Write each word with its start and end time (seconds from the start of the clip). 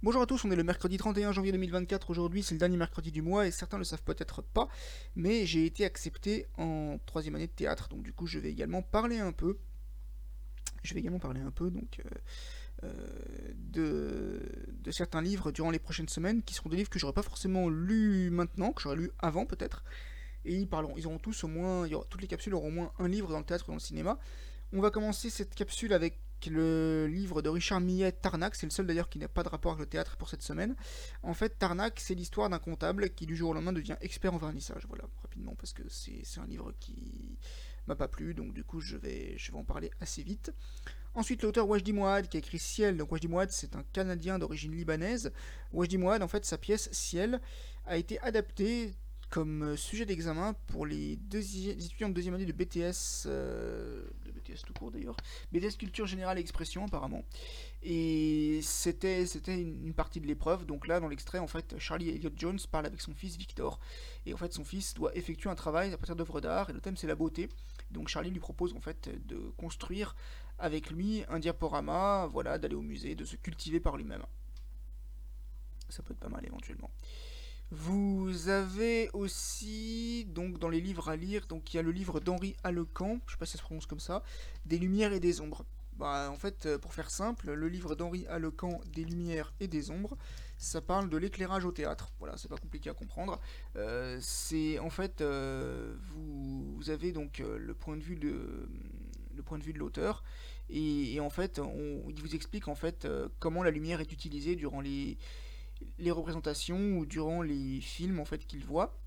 Bonjour 0.00 0.22
à 0.22 0.26
tous, 0.26 0.44
on 0.44 0.50
est 0.52 0.56
le 0.56 0.62
mercredi 0.62 0.96
31 0.96 1.32
janvier 1.32 1.50
2024. 1.50 2.10
Aujourd'hui, 2.10 2.44
c'est 2.44 2.54
le 2.54 2.60
dernier 2.60 2.76
mercredi 2.76 3.10
du 3.10 3.20
mois 3.20 3.48
et 3.48 3.50
certains 3.50 3.78
ne 3.78 3.80
le 3.80 3.84
savent 3.84 4.04
peut-être 4.04 4.42
pas, 4.42 4.68
mais 5.16 5.44
j'ai 5.44 5.66
été 5.66 5.84
accepté 5.84 6.46
en 6.56 7.00
troisième 7.04 7.34
année 7.34 7.48
de 7.48 7.52
théâtre, 7.52 7.88
donc 7.88 8.04
du 8.04 8.12
coup, 8.12 8.28
je 8.28 8.38
vais 8.38 8.48
également 8.48 8.80
parler 8.80 9.18
un 9.18 9.32
peu. 9.32 9.58
Je 10.84 10.94
vais 10.94 11.00
également 11.00 11.18
parler 11.18 11.40
un 11.40 11.50
peu 11.50 11.72
donc 11.72 12.00
euh, 12.84 12.84
euh, 12.84 14.40
de, 14.84 14.90
certains 14.92 15.20
livres 15.20 15.50
durant 15.50 15.72
les 15.72 15.80
prochaines 15.80 16.08
semaines, 16.08 16.44
qui 16.44 16.54
seront 16.54 16.68
des 16.68 16.76
livres 16.76 16.90
que 16.90 17.00
j'aurais 17.00 17.12
pas 17.12 17.24
forcément 17.24 17.68
lus 17.68 18.30
maintenant, 18.30 18.72
que 18.72 18.82
j'aurais 18.82 18.94
lu 18.94 19.10
avant 19.18 19.46
peut-être. 19.46 19.82
Et 20.44 20.54
ils 20.54 20.68
parleront, 20.68 20.94
ils 20.96 21.08
auront 21.08 21.18
tous 21.18 21.42
au 21.42 21.48
moins, 21.48 21.88
toutes 22.08 22.22
les 22.22 22.28
capsules 22.28 22.54
auront 22.54 22.68
au 22.68 22.70
moins 22.70 22.92
un 23.00 23.08
livre 23.08 23.30
dans 23.30 23.38
le 23.38 23.44
théâtre 23.44 23.64
et 23.64 23.72
dans 23.72 23.74
le 23.74 23.80
cinéma. 23.80 24.16
On 24.72 24.80
va 24.80 24.92
commencer 24.92 25.28
cette 25.28 25.56
capsule 25.56 25.92
avec 25.92 26.20
le 26.46 27.06
livre 27.06 27.42
de 27.42 27.48
Richard 27.48 27.80
Millet, 27.80 28.12
Tarnac, 28.12 28.54
c'est 28.54 28.66
le 28.66 28.70
seul 28.70 28.86
d'ailleurs 28.86 29.08
qui 29.08 29.18
n'a 29.18 29.28
pas 29.28 29.42
de 29.42 29.48
rapport 29.48 29.72
avec 29.72 29.80
le 29.80 29.86
théâtre 29.86 30.16
pour 30.16 30.28
cette 30.28 30.42
semaine. 30.42 30.76
En 31.22 31.34
fait, 31.34 31.58
Tarnac, 31.58 32.00
c'est 32.00 32.14
l'histoire 32.14 32.48
d'un 32.48 32.58
comptable 32.58 33.10
qui 33.10 33.26
du 33.26 33.36
jour 33.36 33.50
au 33.50 33.54
lendemain 33.54 33.72
devient 33.72 33.96
expert 34.00 34.32
en 34.32 34.38
vernissage. 34.38 34.86
Voilà, 34.88 35.04
rapidement, 35.22 35.54
parce 35.56 35.72
que 35.72 35.82
c'est 35.88 36.22
un 36.38 36.46
livre 36.46 36.72
qui 36.80 37.38
m'a 37.86 37.96
pas 37.96 38.08
plu, 38.08 38.34
donc 38.34 38.52
du 38.52 38.64
coup 38.64 38.80
je 38.80 38.96
vais, 38.96 39.36
en 39.52 39.64
parler 39.64 39.90
assez 40.00 40.22
vite. 40.22 40.52
Ensuite, 41.14 41.42
l'auteur 41.42 41.68
Wajdi 41.68 41.92
Mouad 41.92 42.28
qui 42.28 42.36
a 42.36 42.40
écrit 42.40 42.58
Ciel. 42.58 42.96
Donc 42.96 43.10
Wajdi 43.10 43.28
Mouad, 43.28 43.50
c'est 43.50 43.74
un 43.74 43.82
Canadien 43.92 44.38
d'origine 44.38 44.72
libanaise. 44.72 45.32
Wajdi 45.72 45.98
Mouad, 45.98 46.22
en 46.22 46.28
fait, 46.28 46.44
sa 46.44 46.58
pièce 46.58 46.88
Ciel 46.92 47.40
a 47.86 47.96
été 47.96 48.20
adaptée 48.20 48.94
comme 49.30 49.76
sujet 49.76 50.06
d'examen 50.06 50.54
pour 50.68 50.86
les, 50.86 51.18
étudiants 51.32 52.08
de 52.08 52.14
deuxième 52.14 52.34
année 52.34 52.46
de 52.46 52.52
BTS, 52.52 53.26
euh, 53.26 53.97
Tout 54.66 54.72
court 54.72 54.90
d'ailleurs, 54.90 55.16
BTS 55.52 55.76
Culture 55.78 56.06
Générale 56.06 56.38
et 56.38 56.40
Expression 56.40 56.84
apparemment. 56.84 57.24
Et 57.82 58.60
c'était 58.62 59.26
c'était 59.26 59.60
une, 59.60 59.94
partie 59.94 60.20
de 60.20 60.26
l'épreuve. 60.26 60.66
Donc 60.66 60.86
là, 60.86 61.00
dans 61.00 61.08
l'extrait, 61.08 61.38
en 61.38 61.46
fait, 61.46 61.78
Charlie 61.78 62.10
Elliott 62.10 62.34
Jones 62.36 62.58
parle 62.70 62.86
avec 62.86 63.00
son 63.00 63.14
fils 63.14 63.36
Victor. 63.36 63.78
Et 64.26 64.34
en 64.34 64.36
fait, 64.36 64.52
son 64.52 64.64
fils 64.64 64.94
doit 64.94 65.14
effectuer 65.16 65.50
un 65.50 65.54
travail 65.54 65.92
à 65.92 65.96
partir 65.96 66.16
d'œuvres 66.16 66.40
d'art. 66.40 66.70
Et 66.70 66.72
le 66.72 66.80
thème, 66.80 66.96
c'est 66.96 67.06
la 67.06 67.14
beauté. 67.14 67.48
Donc 67.90 68.08
Charlie 68.08 68.30
lui 68.30 68.40
propose 68.40 68.74
en 68.74 68.80
fait 68.80 69.10
de 69.26 69.36
construire 69.56 70.14
avec 70.58 70.90
lui 70.90 71.24
un 71.28 71.38
diaporama, 71.38 72.26
voilà, 72.26 72.58
d'aller 72.58 72.74
au 72.74 72.82
musée, 72.82 73.14
de 73.14 73.24
se 73.24 73.36
cultiver 73.36 73.80
par 73.80 73.96
lui-même. 73.96 74.24
Ça 75.88 76.02
peut 76.02 76.12
être 76.12 76.20
pas 76.20 76.28
mal 76.28 76.44
éventuellement. 76.44 76.90
Vous 77.70 78.07
avez 78.46 79.10
aussi, 79.12 80.26
donc 80.28 80.58
dans 80.60 80.68
les 80.68 80.80
livres 80.80 81.08
à 81.08 81.16
lire, 81.16 81.46
donc 81.48 81.74
il 81.74 81.78
y 81.78 81.80
a 81.80 81.82
le 81.82 81.90
livre 81.90 82.20
d'Henri 82.20 82.54
Alecan, 82.62 83.18
je 83.26 83.32
sais 83.32 83.38
pas 83.38 83.46
si 83.46 83.52
ça 83.52 83.58
se 83.58 83.64
prononce 83.64 83.86
comme 83.86 83.98
ça, 83.98 84.22
Des 84.66 84.78
Lumières 84.78 85.12
et 85.12 85.18
des 85.18 85.40
Ombres. 85.40 85.64
Bah, 85.98 86.30
en 86.30 86.36
fait, 86.36 86.66
euh, 86.66 86.78
pour 86.78 86.94
faire 86.94 87.10
simple, 87.10 87.52
le 87.52 87.68
livre 87.68 87.96
d'Henri 87.96 88.24
Alecan, 88.28 88.80
Des 88.94 89.04
Lumières 89.04 89.52
et 89.58 89.66
des 89.66 89.90
Ombres, 89.90 90.16
ça 90.56 90.80
parle 90.80 91.10
de 91.10 91.16
l'éclairage 91.16 91.64
au 91.64 91.72
théâtre. 91.72 92.12
Voilà, 92.20 92.36
c'est 92.36 92.48
pas 92.48 92.56
compliqué 92.56 92.88
à 92.88 92.94
comprendre. 92.94 93.40
Euh, 93.74 94.18
c'est 94.22 94.78
en 94.78 94.90
fait, 94.90 95.20
euh, 95.20 95.96
vous, 96.12 96.88
avez 96.88 97.10
donc 97.10 97.38
le 97.38 97.74
point 97.74 97.96
de 97.96 98.02
vue 98.02 98.16
de 98.16 98.68
le 99.34 99.42
point 99.42 99.58
de 99.58 99.62
vue 99.62 99.72
de 99.72 99.78
l'auteur, 99.78 100.22
et, 100.68 101.18
en 101.20 101.30
fait, 101.30 101.60
il 102.08 102.20
vous 102.20 102.34
explique 102.34 102.68
en 102.68 102.74
fait 102.74 103.08
comment 103.38 103.62
la 103.62 103.70
lumière 103.70 104.00
est 104.00 104.12
utilisée 104.12 104.56
durant 104.56 104.80
les 104.80 105.16
les 105.98 106.10
représentations 106.10 106.98
ou 106.98 107.06
durant 107.06 107.42
les 107.42 107.80
films 107.80 108.20
en 108.20 108.24
fait 108.24 108.46
qu'il 108.46 108.64
voit. 108.64 108.98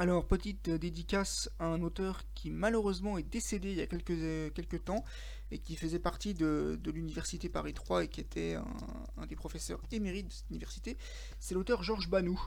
Alors, 0.00 0.28
petite 0.28 0.70
dédicace 0.70 1.50
à 1.58 1.66
un 1.66 1.82
auteur 1.82 2.22
qui 2.36 2.50
malheureusement 2.50 3.18
est 3.18 3.28
décédé 3.28 3.72
il 3.72 3.78
y 3.78 3.80
a 3.80 3.86
quelques, 3.88 4.12
euh, 4.12 4.48
quelques 4.50 4.84
temps 4.84 5.04
et 5.50 5.58
qui 5.58 5.74
faisait 5.74 5.98
partie 5.98 6.34
de, 6.34 6.78
l'université 6.86 7.48
Paris 7.48 7.74
3 7.74 8.04
et 8.04 8.08
qui 8.08 8.20
était 8.20 8.54
un, 9.16 9.26
des 9.26 9.34
professeurs 9.34 9.80
émérites 9.90 10.28
de 10.28 10.32
cette 10.32 10.50
université, 10.50 10.96
c'est 11.40 11.54
l'auteur 11.54 11.82
Georges 11.82 12.08
Banou. 12.08 12.40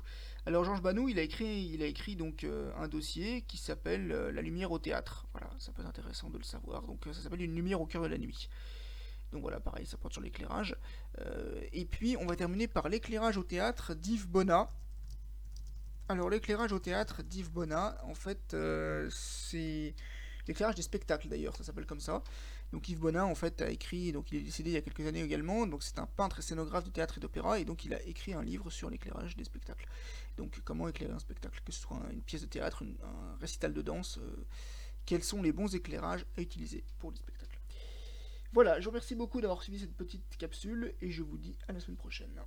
Alors 0.46 0.64
Georges 0.64 0.82
Banou, 0.82 1.10
il 1.10 1.20
a 1.20 1.24
écrit, 1.24 1.66
il 1.74 1.84
a 1.84 1.88
écrit 1.88 2.16
donc 2.16 2.46
euh, 2.46 2.72
un 2.78 2.88
dossier 2.88 3.42
qui 3.42 3.58
s'appelle 3.58 4.14
euh, 4.14 4.32
La 4.32 4.42
lumière 4.42 4.72
au 4.72 4.80
théâtre. 4.80 5.26
Voilà, 5.34 5.50
ça 5.60 5.74
peut 5.74 5.82
être 5.82 5.90
intéressant 5.90 6.30
de 6.30 6.38
le 6.38 6.46
savoir. 6.46 6.84
Donc 6.84 7.04
ça 7.12 7.22
s'appelle 7.22 7.42
Une 7.42 7.56
lumière 7.56 7.82
au 7.82 7.86
cœur 7.86 8.04
de 8.04 8.08
la 8.08 8.18
nuit. 8.18 8.48
Donc 9.32 9.42
voilà, 9.42 9.60
pareil, 9.60 9.86
ça 9.86 9.98
porte 9.98 10.14
sur 10.14 10.22
l'éclairage. 10.22 10.76
Euh, 11.20 11.62
et 11.72 11.86
puis, 11.86 12.18
on 12.18 12.26
va 12.26 12.36
terminer 12.36 12.68
par 12.68 12.90
l'éclairage 12.90 13.38
au 13.38 13.44
théâtre 13.44 13.94
d'Yves 13.94 14.28
Bonnat. 14.28 14.70
Alors, 16.10 16.30
l'éclairage 16.30 16.74
au 16.74 16.80
théâtre 16.80 17.24
d'Yves 17.24 17.52
Bonnat, 17.52 17.98
en 18.04 18.16
fait, 18.16 18.54
euh, 18.54 19.10
c'est 19.12 19.96
l'éclairage 20.48 20.76
des 20.76 20.82
spectacles 20.82 21.28
d'ailleurs, 21.28 21.56
ça 21.56 21.64
s'appelle 21.64 21.86
comme 21.86 22.00
ça. 22.00 22.24
Donc 22.72 22.88
Yves 22.88 23.00
Bonnat 23.00 23.26
en 23.26 23.36
fait 23.36 23.62
a 23.62 23.70
écrit, 23.70 24.12
donc 24.12 24.32
il 24.32 24.38
est 24.38 24.44
décédé 24.44 24.72
il 24.72 24.74
y 24.74 24.78
a 24.78 24.82
quelques 24.82 25.06
années 25.06 25.22
également, 25.22 25.68
donc 25.68 25.84
c'est 25.84 26.00
un 26.00 26.06
peintre 26.06 26.40
et 26.40 26.42
scénographe 26.42 26.86
de 26.86 26.90
théâtre 26.90 27.18
et 27.18 27.20
d'opéra, 27.20 27.60
et 27.60 27.66
donc 27.66 27.84
il 27.84 27.94
a 27.94 28.02
écrit 28.04 28.34
un 28.34 28.44
livre 28.44 28.70
sur 28.70 28.90
l'éclairage 28.90 29.36
des 29.36 29.44
spectacles. 29.44 29.88
Donc 30.38 30.62
comment 30.64 30.88
éclairer 30.88 31.14
un 31.14 31.20
spectacle, 31.20 31.60
que 31.66 31.72
ce 31.72 31.82
soit 31.82 32.02
une 32.12 32.22
pièce 32.22 32.42
de 32.42 32.48
théâtre, 32.48 32.84
un 33.04 33.38
récital 33.40 33.74
de 33.74 33.82
danse, 33.82 34.20
euh, 34.20 34.46
quels 35.06 35.24
sont 35.24 35.42
les 35.42 35.52
bons 35.52 35.74
éclairages 35.76 36.26
à 36.38 36.42
utiliser 36.42 36.86
pour 37.00 37.12
les 37.12 37.18
spectacles? 37.18 37.41
Voilà, 38.54 38.80
je 38.80 38.86
vous 38.86 38.92
remercie 38.92 39.16
beaucoup 39.16 39.40
d'avoir 39.40 39.64
suivi 39.64 39.80
cette 39.80 39.96
petite 39.96 40.38
capsule 40.38 40.94
et 41.02 41.10
je 41.10 41.24
vous 41.24 41.38
dis 41.38 41.58
à 41.68 41.74
la 41.74 41.80
semaine 41.80 41.98
prochaine. 41.98 42.42